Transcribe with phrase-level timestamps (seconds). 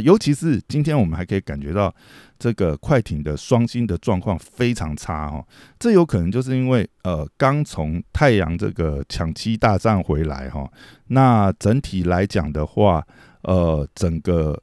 [0.00, 1.94] 尤其是今天我们还可以感觉到
[2.38, 5.46] 这个快艇的双星的状况非常差哦，
[5.78, 10.70] 这有可能就是因为呃刚从太阳这个抢七大战回来哈，
[11.08, 13.06] 那整体来讲的话，
[13.42, 14.62] 呃整个。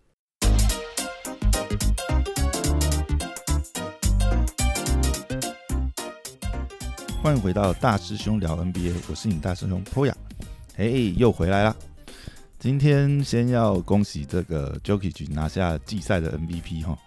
[7.24, 10.14] 欢迎回到大师兄聊 NBA，我是你大师兄 Poya，
[10.76, 11.76] 嘿，又回来了。
[12.60, 16.98] 今天先要恭喜这个 Jokic 拿下季赛的 MVP 哈，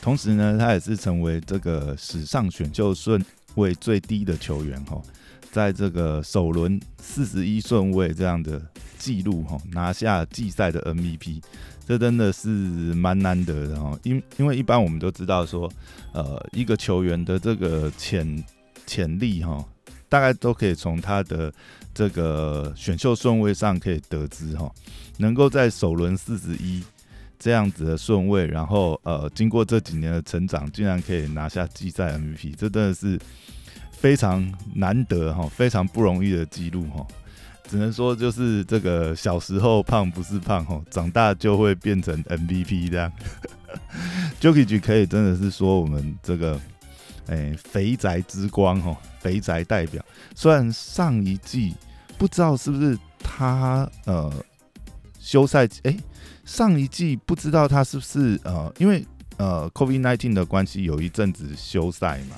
[0.00, 3.22] 同时呢，他也是成为这个史上选秀顺
[3.56, 5.00] 位最低的球员哈，
[5.52, 8.60] 在这个首轮四十一顺位这样的
[8.98, 11.42] 记录哈，拿下季赛的 MVP，
[11.86, 13.96] 这真的是蛮难得的哈。
[14.02, 15.70] 因因为一般我们都知道说，
[16.14, 18.42] 呃，一个球员的这个潜
[18.86, 19.62] 潜力哈，
[20.10, 21.50] 大概都可以从他的
[21.94, 24.70] 这个选秀顺位上可以得知哈，
[25.18, 26.82] 能够在首轮四十一
[27.38, 33.18] 这样子的顺位，然后呃，经过这几年的成长，竟然可以拿下季赛 MVP，这真的是
[33.92, 37.06] 非常难得哈，非常不容易的记录哈。
[37.68, 43.12] 只能说就是这个小时候胖不是胖哈，长大就会变成 MVP 这样。
[44.40, 46.60] Jokic 可以真的是说我们这个。
[47.30, 50.04] 哎，肥宅之光哦，肥宅代表。
[50.34, 51.76] 虽然上一季
[52.18, 54.32] 不知道是不是他呃
[55.20, 55.96] 休赛，哎，
[56.44, 59.06] 上一季不知道他是不是呃，因为
[59.36, 62.34] 呃 COVID nineteen 的关系，有一阵子休赛嘛。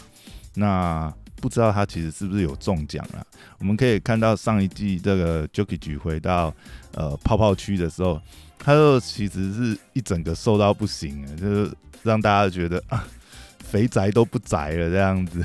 [0.55, 3.27] 那不知道他其实是不是有中奖了？
[3.61, 6.55] 我们可以看到上一季这个 joke 举回到
[6.93, 8.21] 呃泡泡区的时候，
[8.59, 13.03] 他就其实是一整个瘦到不行，就是让大家觉得啊。
[13.73, 15.42] 肥宅都不宅了，这样子，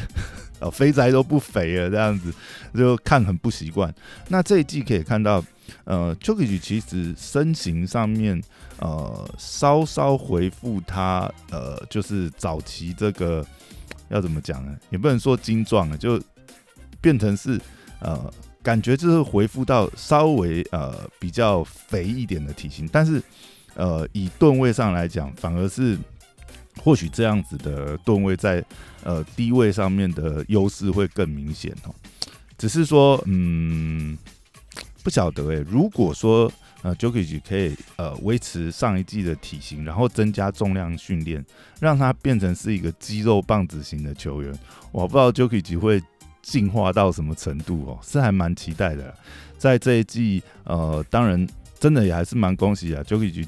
[0.59, 2.33] 哦，肥宅都不肥了，这样子
[2.75, 3.93] 就看很不习惯。
[4.27, 5.41] 那这一季可以看到，
[5.85, 8.43] 呃 j o k i 其实身形上面，
[8.79, 13.45] 呃，稍稍回复他，呃，就是早期这个
[14.09, 14.77] 要怎么讲呢？
[14.89, 16.21] 也不能说精壮了，就
[16.99, 17.57] 变成是，
[18.01, 18.29] 呃，
[18.61, 23.23] 感觉就是回复到稍微呃比较肥一点的体型，但是，
[23.75, 25.97] 呃，以吨位上来讲，反而是。
[26.87, 28.63] 或许这样子的吨位在
[29.03, 31.93] 呃低位上面的优势会更明显哦。
[32.57, 34.17] 只是说，嗯，
[35.03, 35.65] 不晓得诶。
[35.67, 36.49] 如果说
[36.83, 41.45] 呃 Jokic 可以呃维持上一季的体型，然后增加重量训练，
[41.81, 44.57] 让他变成是一个肌肉棒子型的球员，
[44.93, 46.01] 我不知道 Jokic 会
[46.41, 49.13] 进化到什么程度哦，是还蛮期待的。
[49.57, 51.45] 在这一季，呃，当然
[51.77, 53.45] 真的也还是蛮恭喜啊，Jokic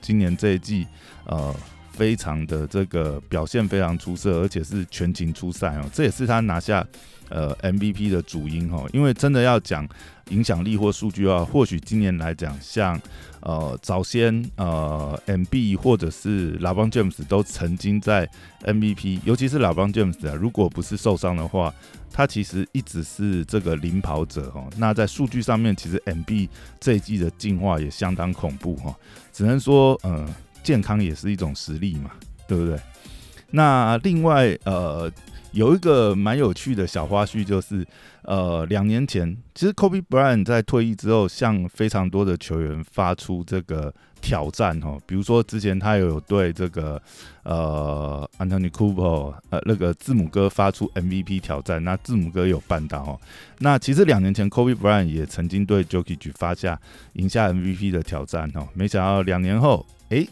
[0.00, 0.86] 今年这一季，
[1.26, 1.54] 呃。
[1.98, 6.86] 非常的这个表现非常出色，而且是全勤出赛哦，这也是他拿下
[7.28, 8.88] 呃 MVP 的主因哦。
[8.92, 9.86] 因为真的要讲
[10.30, 13.00] 影响力或数据的话，或许今年来讲，像
[13.40, 18.30] 呃早先呃 MB 或者是拉邦 James 都曾经在
[18.62, 21.74] MVP，尤其是拉邦 James 啊，如果不是受伤的话，
[22.12, 24.70] 他其实一直是这个领跑者哦。
[24.76, 26.48] 那在数据上面，其实 MB
[26.78, 28.94] 这一季的进化也相当恐怖哈，
[29.32, 30.28] 只能说嗯。
[30.62, 32.10] 健康也是一种实力嘛，
[32.46, 32.78] 对不对？
[33.50, 35.10] 那另外，呃，
[35.52, 37.86] 有一个蛮有趣的小花絮，就是
[38.22, 47.00] 呃，两年前，其实 Kobe Bryant 在退役之后，向非常多的球员发出这个挑战哦，比如说之前他有对这个
[47.44, 53.18] 呃 Anthony Cooper 呃那个字母哥发出 MVP 挑战，那字母哥有办到哦。
[53.60, 56.78] 那其实两年前 Kobe Bryant 也曾经对 Jokic 发下
[57.14, 60.26] 赢下 MVP 的挑战哦，没想到两年后，哎。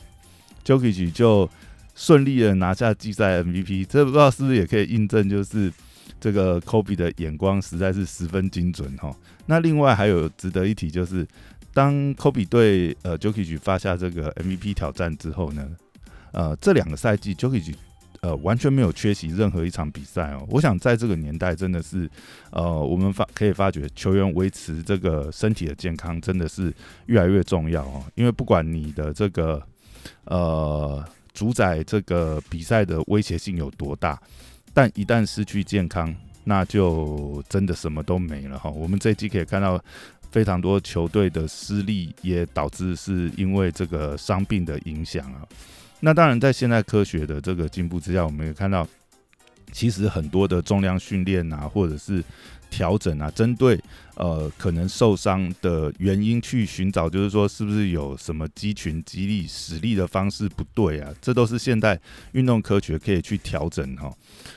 [0.67, 1.49] Jokic 就
[1.95, 5.73] 顺利的拿下季赛 MVP，这不知道是不是也可以印证，就是
[6.21, 9.15] 这个 Kobe 的眼光实在是十分精准哈。
[9.47, 11.25] 那另外还有值得一提，就是
[11.73, 15.65] 当 Kobe 对呃 Jokic 发下这个 MVP 挑战之后呢，
[16.33, 17.75] 呃，这两个赛季 Jokic
[18.23, 20.45] 呃完全没有缺席任何一场比赛哦。
[20.51, 22.11] 我想在这个年代真的是
[22.51, 26.73] 呃我们发可以发觉球员维持这个身体的健康真的是
[27.07, 29.63] 越来越重要哦，因为不管你的这个
[30.25, 34.21] 呃，主宰这个比赛的威胁性有多大？
[34.73, 36.15] 但一旦失去健康，
[36.45, 38.71] 那就真的什么都没了哈。
[38.71, 39.83] 我们这一季可以看到
[40.31, 45.47] 非常多球队的失利，也导致是因为这个伤病的影响啊。
[45.99, 48.87] 那当然，在现在科学的这个进步之下，我们也看到，
[49.73, 52.23] 其实很多的重量训练啊，或者是
[52.71, 53.81] 调整啊，针对
[54.15, 61.13] 呃可能受伤的原因去寻找，就是说是不是有什么肌群、肌力、使力的方式不对啊？
[61.21, 61.99] 这都是现代
[62.33, 64.13] 运动科学可以去调整哈。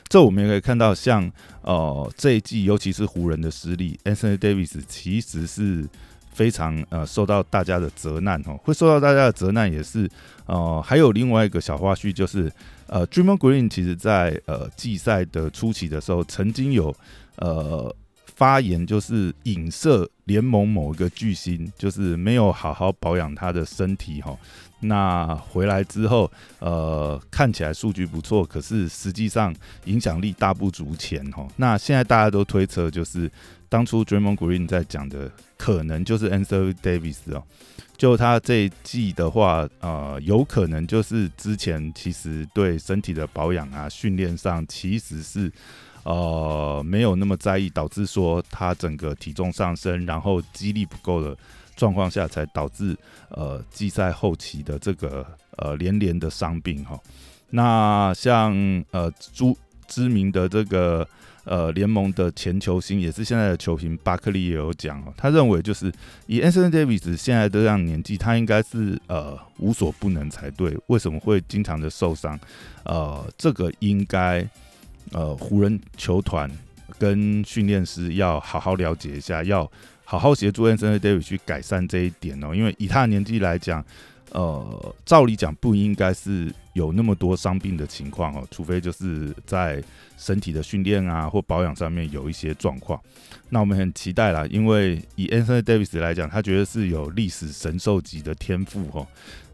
[0.07, 5.87] 这我们也可以看到，像呃这一季，尤其是湖人的失利，Anthony Davis 其实是。
[6.31, 10.09] 非常呃受到大家的责难哦，会受到大家的责难也是
[10.45, 12.49] 呃还有另外一个小花絮就是
[12.87, 16.95] 呃 Dreamer Green 其实在呃季赛的初期的时候曾经有
[17.39, 17.95] 呃。
[18.35, 24.33] 发言就是影射联盟某一个巨星，就是没有好好保养他的身体哈。
[24.79, 29.53] 那回来之后，呃，看起来数据不错，可是实际上
[29.83, 31.45] 影响力大不足前哈。
[31.57, 33.29] 那现在大家都推测，就是
[33.67, 37.43] 当初 Draymond Green 在讲的，可能就是 Anthony Davis 哦。
[37.97, 45.51] 就他这一季的话，呃，有可能就是之前其实对身体的保养啊、训练上其实是。
[46.03, 51.37] 呃，没有那么在意，导致说他整个体重上升，然后肌力不够的
[51.75, 52.97] 状况下，才导致
[53.29, 55.25] 呃季赛后期的这个
[55.57, 56.97] 呃连连的伤病哈。
[57.49, 58.53] 那像
[58.91, 59.55] 呃朱
[59.87, 61.07] 知名的这个
[61.43, 65.91] 呃联盟的前球星，也是现在的球星巴克利也有讲哦，他认为就是
[66.27, 72.39] 以 Anthony Davis 现在这样年纪，他应该是呃无所不能才对，为什么会经常的受伤？
[72.83, 74.47] 呃，这个应该。
[75.11, 76.47] 呃，湖人球团
[76.99, 79.69] 跟训练师要好好了解一下，要
[80.05, 82.53] 好好协助 Anthony Davis 去改善这一点哦。
[82.53, 83.83] 因为以他的年纪来讲，
[84.31, 89.83] 呃，照理讲不应该是有那么多伤病的情况哦，除非就是在
[90.15, 92.99] 身体的训练啊或保养上面有一些状况。
[93.49, 99.07] 那我们很期待啦，因为以 Anthony Davis 来讲，他觉得是有历史神兽级的天赋哦。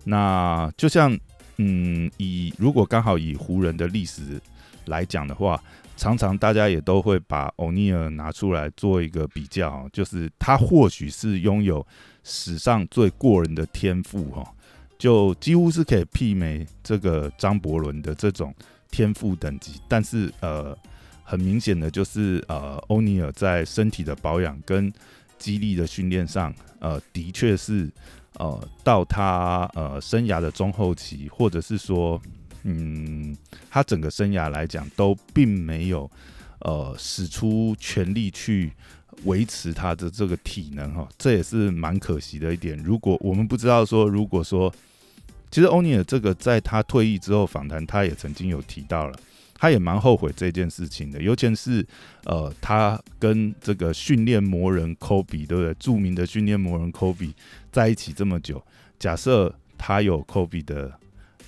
[0.04, 1.18] 那就像
[1.58, 4.42] 嗯，以如果刚好以湖人的历史。
[4.88, 5.62] 来讲的话，
[5.98, 11.86] 常常大家也都会把欧尼尔拿出来做一个比较，就是他或许是拥有
[12.24, 14.46] 史上最过人的天赋，哈，
[14.98, 18.54] 就几乎是可以媲美这个张伯伦的这种
[18.92, 19.80] 天赋等级。
[19.88, 20.78] 但是，呃，
[21.24, 24.92] 很明显的就是，呃，欧尼尔在身体的保养跟
[25.38, 27.90] 肌力的训练上，呃，的确是，
[28.34, 32.22] 呃，到他呃生涯的中后期，或者是说。
[32.68, 33.38] 嗯，
[33.70, 36.10] 他整个生涯来讲都并没有
[36.62, 38.72] 呃使出全力去
[39.26, 42.76] 维持他的这个体能哈，这也是蛮可惜的一点。
[42.80, 44.74] 如果我们不知道说，如果说
[45.52, 49.16] 其实欧尼尔这个在他退役之后访谈，他也曾经有提到了，
[49.54, 51.22] 他也蛮后悔这件事情的。
[51.22, 51.86] 尤其是
[52.24, 55.72] 呃，他跟这个训练魔人科比，对不对？
[55.76, 57.32] 著名的训练魔人科比
[57.72, 58.60] 在一起这么久，
[58.98, 60.92] 假设他有科比的。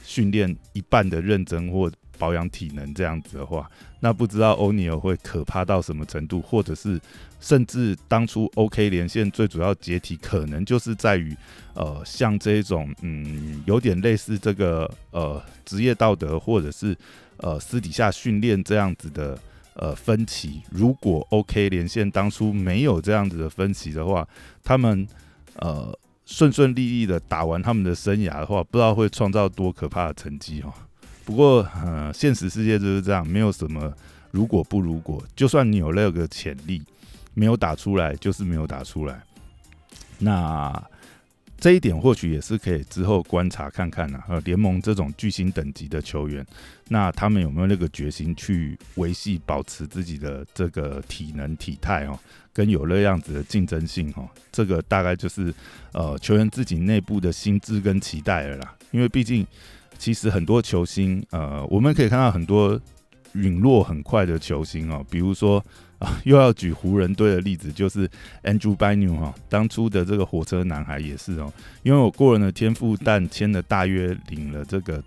[0.07, 3.69] 训练一半的认真或保养体能这样子的话，
[3.99, 6.99] 那不知道欧尼尔会可怕到什么程度，或者是
[7.41, 11.35] 甚至当初 OK 连线最主要解体，可能就是在于
[11.75, 16.97] 呃像这种嗯有点类似这个呃职业道德或者是
[17.37, 19.37] 呃私底下训练这样子的
[19.75, 20.61] 呃分歧。
[20.71, 24.25] 如果 OK 连线当初没有这样子的分歧的话，
[24.63, 25.05] 他们
[25.57, 25.93] 呃。
[26.27, 30.73] 顺顺利利的打完他们的生涯的话，不知道会创造多可怕的成绩哦。
[31.23, 33.91] 不过，呃，现实世界就是这样，没有什么
[34.31, 35.23] 如果不如果。
[35.37, 36.83] 就算你有那个潜力，
[37.33, 39.23] 没有打出来，就是没有打出来。
[40.19, 40.71] 那
[41.59, 44.19] 这一点或许也是可以之后观察看看呢。
[44.27, 46.45] 呃，联盟这种巨星等级的球员，
[46.89, 52.17] 那他们有没有那个决心去维系、保持自己的这个体能、体态哦？
[52.53, 55.53] 跟有那样子的竞争性哈，这个大概就是
[55.93, 58.75] 呃球员自己内部的心智跟期待了啦。
[58.89, 59.45] 因为毕竟
[59.99, 62.79] 其实很多球星呃，我们可以看到很多
[63.33, 65.63] 陨落很快的球星哦，比如说
[65.99, 68.09] 啊，又要举湖人队的例子，就是
[68.43, 71.51] Andrew Bynum 哈，当初的这个火车男孩也是哦，
[71.83, 75.03] 因为我过人的天赋，但签了大约领了这个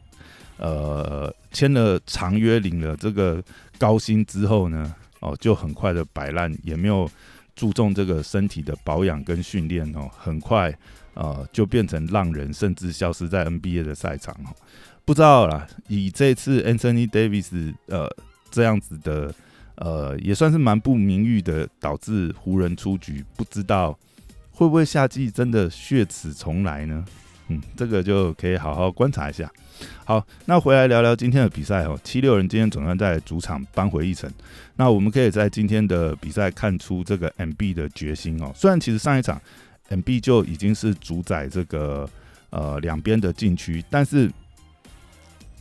[0.59, 3.43] 呃签了长约领了这个
[3.79, 7.11] 高薪之后呢，哦就很快的摆烂，也没有。
[7.57, 10.75] 注重这个身体的保养跟训练哦，很快
[11.13, 14.57] 呃就变成浪人，甚至消失在 NBA 的赛场哦。
[15.05, 18.09] 不知道啦，以这次 Anthony Davis 呃
[18.51, 19.35] 这样子的
[19.81, 23.99] 呃也算是蛮不名誉的，导致湖人出局，不知道
[24.53, 27.05] 会不会夏季真的血耻重来呢？
[27.49, 29.51] 嗯，这个就可以好好观察一下。
[30.05, 31.99] 好，那回来聊聊今天的比赛哦。
[32.05, 34.31] 七六人今天总算在主场扳回一城。
[34.77, 38.53] 那我们可以在今天的比赛看出这个 MB 的决心哦。
[38.55, 39.41] 虽然其实上一场
[39.89, 42.09] MB 就已经是主宰这个
[42.51, 44.31] 呃两边的禁区，但是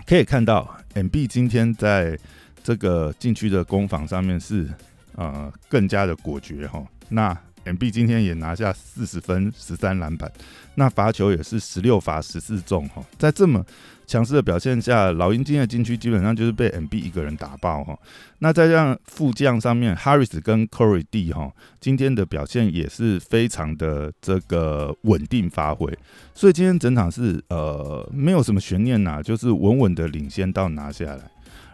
[0.05, 2.19] 可以看到 MB 今天在
[2.63, 4.67] 这个禁区的攻防上面是
[5.15, 6.83] 呃更加的果决哈。
[7.09, 10.31] 那，M B 今天也拿下四十分、十三篮板，
[10.75, 13.65] 那罚球也是十六罚十四中哈，在这么
[14.07, 17.97] 强势的表现下，老鹰今天的禁区基本上就是被 M B 一个人打爆哈。
[18.39, 25.95] 那在这样副将上面，Harris 跟 Corey D 哈，今天的表现也是非常的这个稳定发挥，
[26.33, 31.29] 所以今天整场是呃没有什么悬念呐，就是稳稳的领先到拿下来。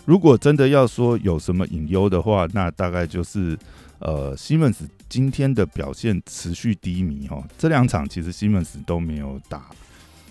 [0.06, 3.58] 如果真的要说有什么隐忧的话，那大概就是
[4.00, 7.44] 呃西门子今天的表现持续低迷哦。
[7.58, 9.66] 这两场其实西门子都没有打。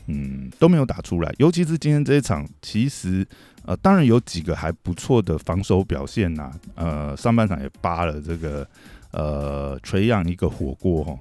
[0.06, 3.26] 嗯，都没有打出来，尤其是今天这一场，其实
[3.64, 8.68] 呃，当然有几个还不错的防守表现呐，呃，上半场也扒了这个
[9.12, 11.18] 呃垂样一个火锅哈，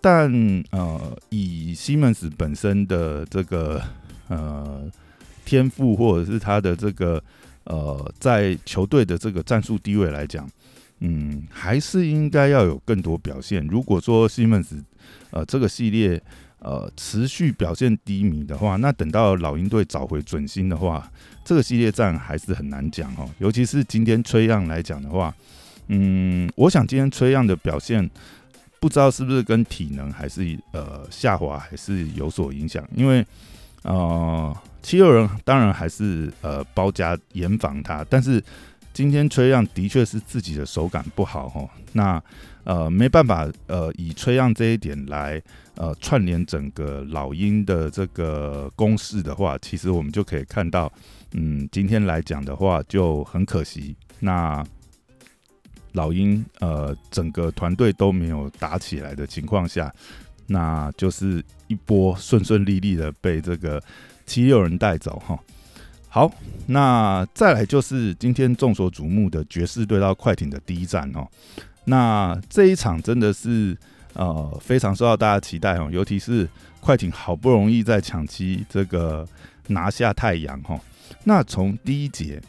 [0.00, 0.32] 但
[0.70, 3.82] 呃，以西门子本身的这个
[4.28, 4.88] 呃
[5.44, 7.20] 天赋或者是他的这个
[7.66, 10.50] 呃在球队的这个战术地位来讲，
[11.00, 13.64] 嗯，还是应该要有更多表现。
[13.68, 14.82] 如果说西门子
[15.30, 16.20] 呃这个系列，
[16.58, 21.08] 呃，持续表现低迷的话，那等到老鹰队找回准心的话，
[21.44, 23.28] 这个系列战还是很难讲哦。
[23.38, 25.32] 尤其是今天崔样来讲的话，
[25.88, 28.10] 嗯，我想今天崔样的表现，
[28.80, 33.24] 不知道是不是跟体能还是呃下滑还是有所影响，因为
[33.86, 38.42] 呃七六人当然还是呃包夹严防他，但是
[38.92, 42.22] 今天崔样的确是自己的手感不好哈，那。
[42.66, 45.40] 呃，没办法，呃，以崔样这一点来，
[45.76, 50.92] 呃，串联整个老鹰的这个攻势的话，其实我们就可以看到，
[51.30, 54.66] 嗯，今天来讲的话就很可惜，那
[55.92, 59.94] 老鹰呃整个团队都没有打起来的情况下，
[60.48, 63.82] 那就是一波顺顺利利的被这个
[64.24, 65.38] 七六人带走哈。
[66.08, 66.32] 好，
[66.66, 71.26] 那再来就是今天众所瞩目的爵士对到快艇的第一战哦。
[71.84, 73.76] 那这一场真的是
[74.14, 76.48] 呃非常受到大家期待哦，尤其是
[76.80, 79.28] 快艇好不容易在抢七这个
[79.68, 80.80] 拿下太阳哈。
[81.24, 82.40] 那从第一节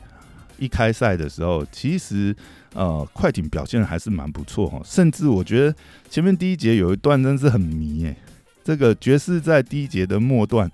[0.58, 2.34] 一开赛的时候，其实
[2.74, 5.76] 呃快艇表现还是蛮不错哦，甚至我觉得
[6.10, 8.16] 前面第一节有一段真是很迷诶，
[8.68, 10.70] 这个爵士在第一节的末段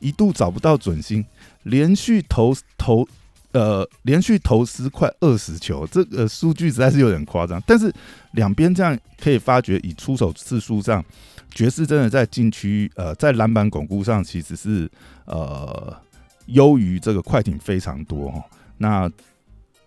[0.00, 1.22] 一度找不到准心，
[1.64, 3.06] 连续投投。
[3.52, 7.62] 呃，连续投失快二十球，这个数据实在是有点夸张。
[7.66, 7.90] 但是
[8.32, 11.02] 两边这样可以发觉，以出手次数上，
[11.54, 14.90] 爵士真的在禁区呃，在篮板巩固上其实是
[15.24, 15.96] 呃
[16.46, 18.44] 优于这个快艇非常多哦。
[18.76, 19.10] 那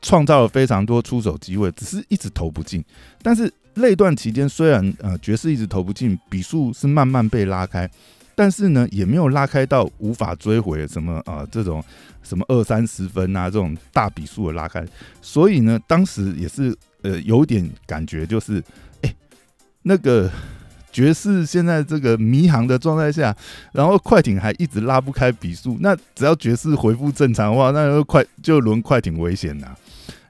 [0.02, 2.84] 创造了非常多出手机会，只是一直投不进。
[3.22, 7.90] 但是那段期间虽然呃爵士一直投不进，比数是慢慢被拉开。
[8.36, 11.84] 但是呢，也没有拉开到无法追回什么啊这种
[12.24, 14.82] 什么二三十分啊这种大比数的拉开，
[15.22, 18.64] 所以呢，当时也是呃有点感觉，就是
[19.02, 19.14] 哎
[19.82, 20.32] 那个
[20.90, 23.36] 爵士现在这个迷航的状态下，
[23.74, 29.76] 然后快艇还一直拉不开比数，那只要爵士恢复正常的话，那就快就轮快艇危险呐。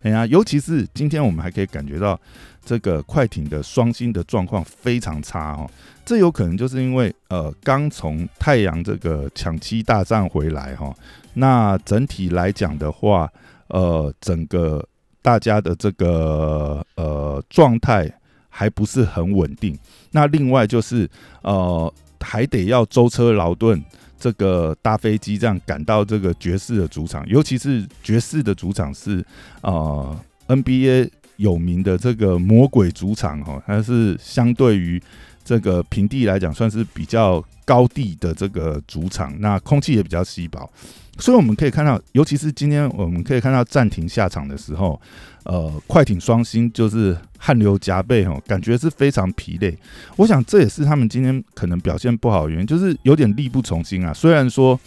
[0.01, 2.19] 哎呀，尤其是今天我们还可以感觉到
[2.63, 5.69] 这个快艇的双星的状况非常差哦。
[6.05, 10.95] 这有可能就是因为呃刚从太阳这个抢七大战回来哈，
[11.33, 13.29] 那整体来讲的话，
[13.67, 14.83] 呃整个
[15.21, 18.11] 大家的这个呃状态
[18.49, 19.77] 还不是很稳定。
[20.11, 21.07] 那另外就是
[21.43, 23.83] 呃还得要舟车劳顿，
[24.19, 29.25] 这个搭飞机这样赶到这个爵士的主场，尤其是爵士的主场是
[29.61, 35.01] 呃 NBA 有名的这个魔鬼主场哈，它是相对于。
[35.49, 40.69] 这个平地来讲，算是比较高地的这个主场，那空气也比较稀薄，
[41.17, 45.01] 所以我们可以看到，尤其是今天我们可以看到暂停下场的时候，
[45.45, 49.75] 呃，快艇双星就是汗流浃背哦，感觉是非常疲累。
[50.17, 54.13] 我想这也是他们今天可能表现不好的原因，就是有点力不从心啊。
[54.13, 54.79] 虽然说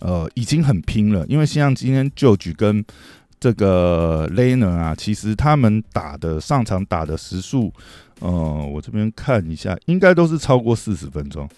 [0.00, 2.84] 呃已经很拼了，因为像今天旧局跟
[3.40, 7.72] 这个 Laner 啊，其实他们打的上场打的时速。
[8.20, 11.48] 哦，我这边看一下，应该都是超过四十分钟。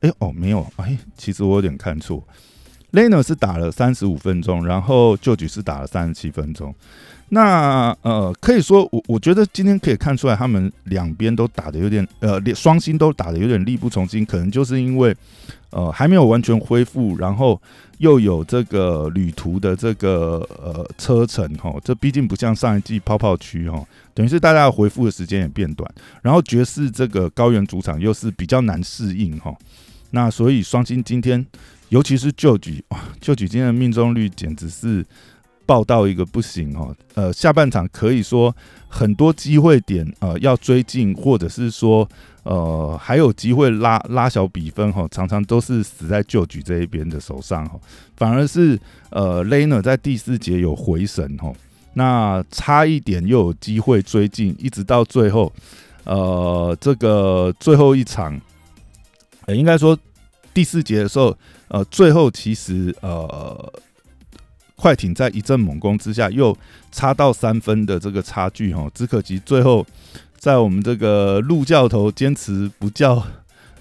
[0.00, 2.22] 哎，哦，没有，哎，其实我有点看错。
[2.92, 6.74] Lena 是打了三十五分钟，然后旧局是打了三十七分钟。
[7.30, 15.16] 那呃，可以说我我觉得今天可以看出来，他们两边都打的有点呃，双星都打的有点力不从心，可能就是因为
[15.70, 17.58] 呃还没有完全恢复，然后
[17.96, 23.82] 又有这个旅途的这个呃车程哈，这毕竟不像上一季泡泡区哈。
[24.12, 29.56] 等于是大家回复的时间也变短，然后爵士这个高原主场又是比较难适应哈，
[30.10, 31.46] 那所以双星今天，
[31.92, 35.04] 尤其是旧局哇，旧局今天的命中率简直是
[35.66, 36.96] 爆到一个不行哦。
[37.12, 38.54] 呃，下半场可以说
[38.88, 42.08] 很多机会点呃要追进，或者是说
[42.44, 47.78] 呃还有机会拉拉小比分哈，常常都是死在旧局这一边的手上哈。
[48.16, 48.80] 反而是
[49.10, 51.52] 呃雷纳在第四节有回神哈，
[51.92, 55.52] 那差一点又有机会追进，一直到最后
[56.04, 58.40] 呃这个最后一场，
[59.44, 59.96] 呃应该说
[60.54, 61.36] 第四节的时候，
[61.68, 63.72] 呃最后其实呃。
[64.74, 66.56] 快艇在一阵猛攻之下，又
[66.90, 69.86] 差到三分的这个差距哈，只可惜最后
[70.36, 73.24] 在我们这个陆教头坚持不叫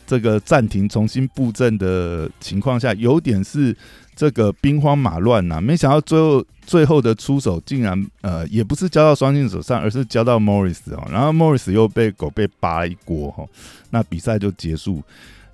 [0.05, 3.75] 这个暂停重新布阵的情况下，有点是
[4.15, 5.59] 这个兵荒马乱呐。
[5.59, 13.43] 没想到最后最后的出手竟然呃也不是交到双星手上，而是交到 Morris 哦，然后 Morris 又被狗被扒一锅哈，
[13.89, 15.01] 那比赛就结束。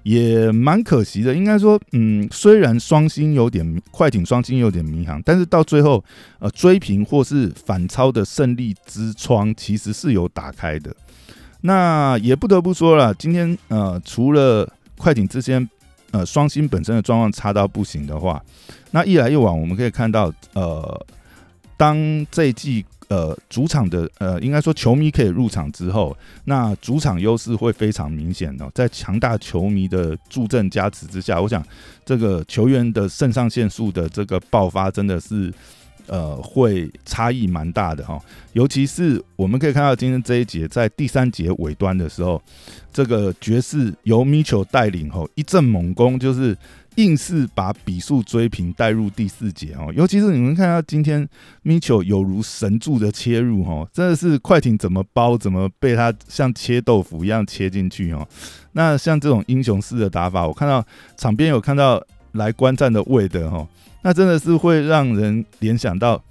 [0.08, 6.02] 也蛮可惜的，应该说，嗯，虽然双星有点快艇双星有点迷航，但是到最后，
[6.40, 10.96] 呃，追平或是反超的胜利之窗其实是有打开的。
[11.60, 15.70] 那也不得不说了，今天呃，除了快艇之间
[16.12, 18.42] 呃双星本身的状况差到不行的话，
[18.92, 21.06] 那一来一往，我们可以看到，呃，
[21.76, 22.86] 当这季。
[23.10, 31.66] 呃，主场的呃，应该说球迷可以入场之后，那主场优势会非常明显的，在强大球迷的助阵加持之下，我想
[32.06, 35.54] 这个球员的肾上腺素的这个爆发真的是
[36.08, 38.20] 呃会差异蛮大的哈。
[38.54, 42.42] 尤其是我们可以看到今天这一节在第三节尾端的时候，
[42.92, 46.58] 这个爵士由米球带领后一阵猛攻，就是。
[46.98, 51.30] 硬是把比数追平带入第四节哦，尤其是你们看到今天
[51.62, 58.28] 米球有如神助的切入哦，真的是快艇怎么包怎么被他像切豆腐一样切进去哦。
[58.72, 60.84] 那像这种英雄式的打法，我看到
[61.16, 63.68] 场边有看到来观战的魏德哈，
[64.08, 66.24] 那真的是会让人联想到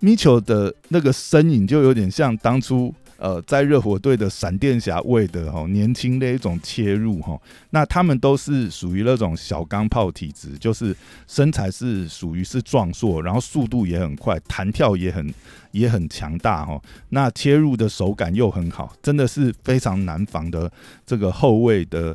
[0.00, 2.94] 米球的那个身影，就有点像当初。
[3.18, 10.94] 呃，在热火队的闪电侠位的哈年轻的一种切入哈，那他们都是属于那种小钢炮体质，就是
[11.26, 15.32] 身材是属于是壮硕，然后速度也很快，弹跳也很
[15.70, 16.78] 也很强大哈。
[17.08, 20.70] 那切入的手感又很好，真的是非常难防的
[21.06, 22.14] 这个后卫的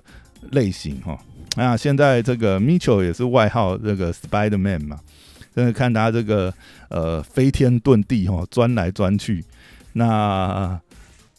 [0.52, 1.18] 类型哈。
[1.56, 5.00] 那现在这个 Mitchell 也是外号这个 Spider Man 嘛，
[5.56, 6.54] 真的看他这个
[6.90, 9.44] 呃飞天遁地哈，钻来钻去，
[9.94, 10.80] 那。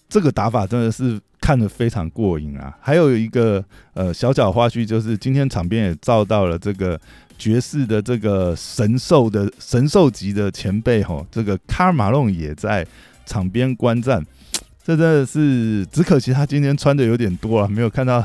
[0.09, 2.77] 这个打法真的是看得非常过瘾啊！
[2.83, 7.01] 还有一个呃小小花絮，就是今天场边也照到了这个
[7.39, 12.87] 爵士的这个神兽的神兽级的前辈吼，这个卡尔马龙也在
[13.25, 14.23] 场边观战。
[14.85, 18.23] 这真的是只可惜他今天穿的有点多了，没有看到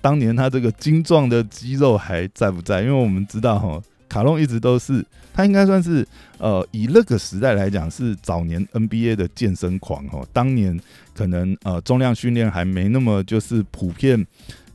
[0.00, 2.82] 当年他这个精壮的肌肉还在不在？
[2.82, 3.82] 因为我们知道哈。
[4.08, 6.06] 卡隆一直都是，他应该算是
[6.38, 10.26] 呃，以那个时代来讲是早年 NBA 的健身狂哦。
[10.32, 10.80] 当年
[11.14, 14.26] 可能呃重量训练还没那么就是普遍，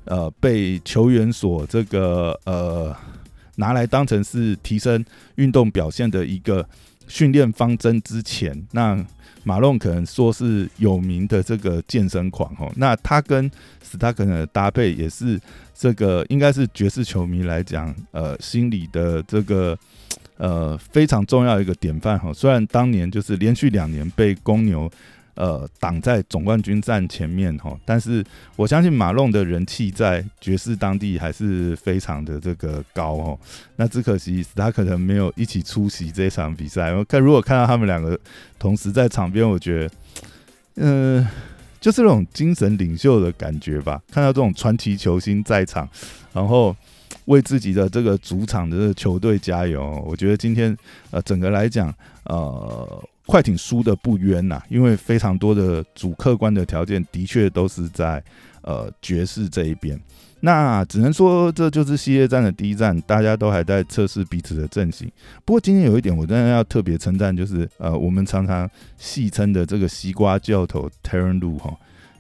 [0.06, 2.96] 呃被球员所这个呃
[3.56, 5.04] 拿来当成是提升
[5.38, 6.64] 运动表现的一个
[7.08, 9.06] 训练方针之前，那
[9.44, 12.72] 马龙可能说是有名的这个健身狂哦。
[12.76, 13.50] 那他跟
[13.84, 15.40] 史塔克的搭配也是。
[15.76, 19.78] 这个应该是爵士球迷来讲，呃，心里的这个
[20.38, 22.32] 呃非常重要一个典范哈。
[22.32, 24.90] 虽然当年就是连续两年被公牛
[25.36, 28.24] 呃挡在总冠军战前面哈，但是
[28.56, 33.40] 我相信马龙的人气在爵士当地还是非常的这个高哦。
[33.76, 36.94] 那只可惜他可能没有一起出席这场比赛。
[36.94, 38.20] 我看如果看到他们两个
[38.58, 39.92] 同时在场边，我觉得，
[40.76, 41.28] 嗯。
[41.84, 45.86] 就是那种精神领袖的感觉吧，看到这种传奇球星在场，
[46.32, 46.74] 然后
[47.26, 50.02] 为自己的这个主场的球队加油。
[50.08, 50.74] 我觉得今天
[51.12, 51.94] 呃，整个来讲，
[52.24, 58.22] 呃，快艇输的不冤呐，因为非常多的主客观的条件的确都是在
[58.62, 60.00] 呃爵士这一边。
[60.42, 65.10] 那只能说这就是系列战的第一战，大家都还在测试彼此的阵型。
[65.46, 71.74] 不过今天有一点，我真的要特别称赞，就是呃，我们常常戏称的这个西瓜教头 Terran Lu 哈，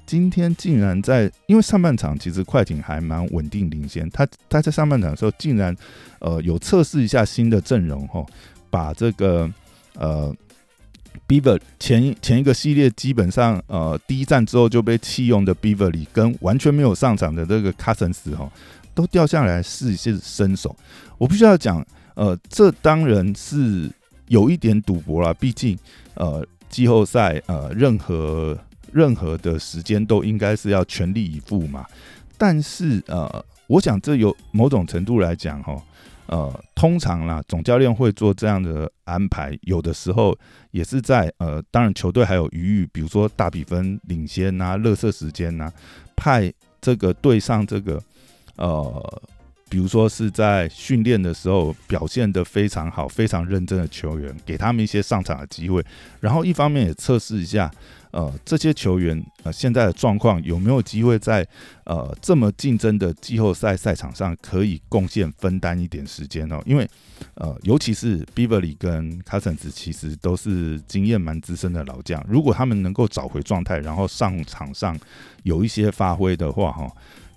[0.05, 5.75] 今天竟然在因为上半场其实快艇还蛮稳定领先，他他在上半场的时候竟然
[6.19, 8.25] 呃有测试一下新的阵容哈，
[8.69, 9.51] 把这个
[9.95, 10.33] 呃。
[11.27, 18.51] Bever 前前一个系列基本上，呃，第一站之后就被弃用的 Beaver 里，跟完全没有上场的这个 Cousins 哈，
[18.93, 20.75] 都掉下来试一试身手。
[21.17, 23.89] 我必须要讲，呃，这当然是
[24.27, 25.77] 有一点赌博了，毕竟，
[26.15, 28.57] 呃，季后赛，呃，任何
[28.91, 31.85] 任何的时间都应该是要全力以赴嘛。
[32.37, 35.81] 但是，呃，我想这有某种程度来讲，哈。
[36.27, 40.37] 呃，通常啦，总教练会做这样的安排，有的时候
[40.71, 45.71] 也是在呃，当然球队还有余裕，比如说大比分领先呐、热射时间呐，
[46.15, 48.01] 派这个对上这个
[48.57, 49.21] 呃。
[49.69, 55.83] 比如说是在训练的时候表现得非常好、非常认真的球员，给他们一些上场的机会，
[56.19, 57.71] 然后一方面也测试一下，
[58.13, 61.45] 呃，这些球员呃现在的状况有没有机会在
[61.83, 66.87] 呃这么竞争的季后赛赛场上可以贡献分担一点时间哦，因为
[67.33, 74.95] 呃尤其是 Beverly 跟 Cousins 其实都是经验蛮资深的老将，如果他们能够找回状态，然后上场上
[75.41, 76.91] 有一些发挥的话，哈。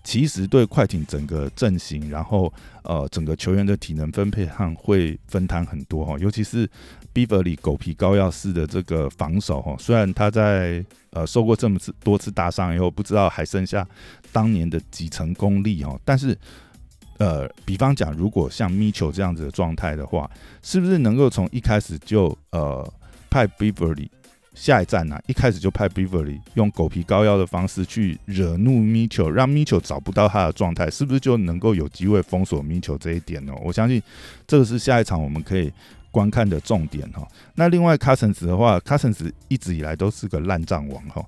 [0.07, 2.53] 其实对快艇整个阵型，然后
[2.85, 6.71] 呃整个球员的体能分配上会分摊很多哈，尤其是
[7.13, 13.85] Beverly 狗皮膏药式的这个防守哈，虽然他在呃受过这么次多次大伤以后，不知道还剩下
[14.31, 16.39] 当年的几成功力哈，但是
[17.19, 20.31] 呃比方讲，如果像 Mitchell 这样子的状态的话，
[20.63, 22.89] 是不是能够从一开始就呃
[23.29, 24.09] 派 Beverly？
[24.57, 33.53] 下一站呢，一开始就派 Beverly 用狗皮膏药的方式去惹怒 Mitchell，让 Mitchell 找不到他的状态，是不是就能够有机会封锁 Mitchell 这一点呢？
[33.63, 34.03] 我相信
[34.49, 35.73] 这个是下一场我们可以
[36.11, 37.29] 观看的重点哈。
[37.55, 41.25] 那另外 Cousins 的话，Cousins 一直以来都是个烂账王哈。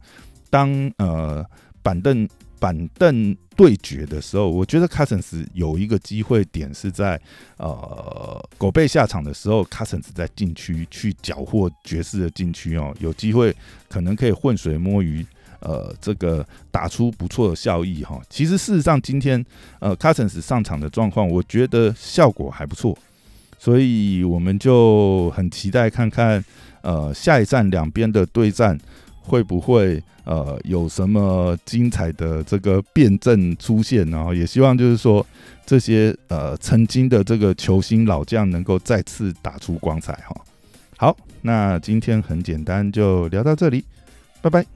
[0.50, 1.46] 当呃
[1.82, 2.28] 板凳。
[2.60, 7.20] 板凳对决的时候，我觉得 Cousins 有一个机会点是在
[7.56, 13.52] 呃狗贝下场的时候，Cousins 在禁区去缴获爵士的禁区哦，有机会
[13.88, 15.26] 可能可以浑水摸鱼，
[15.58, 18.22] 呃，这个打出不错的效益哈。
[18.30, 19.44] 其实事实上今天
[19.80, 22.96] 呃 Cousins 上场的状况，我觉得效果还不错，
[23.58, 26.44] 所以我们就很期待看看
[26.82, 28.78] 呃下一站两边的对战。
[29.28, 34.34] 会不会呃有什么精彩的这个辩证出现呢？
[34.34, 35.24] 也希望就是说
[35.66, 40.34] 这些呃曾经的这个球星老将能够再次打出光彩哈。
[40.96, 43.84] 好，那今天很简单，就聊到这里，
[44.40, 44.66] 拜拜。